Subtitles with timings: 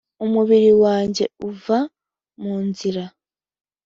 [0.25, 1.79] umubiri wanjye uva
[2.41, 3.03] mu nzira'